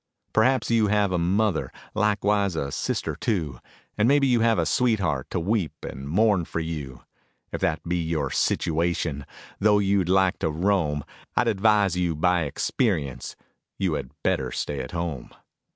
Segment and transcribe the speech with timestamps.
[0.33, 3.59] Perhaps you have a mother, likewise a sister too,
[3.99, 7.03] And maybe you have a sweetheart to weep and mourn for you;
[7.51, 9.27] If that be your situation,
[9.61, 11.03] although you'd like to roam,
[11.35, 13.35] I'd advise you by experience,
[13.77, 15.29] you had better stay at home.